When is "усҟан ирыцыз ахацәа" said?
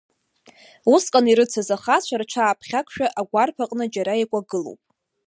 0.93-2.21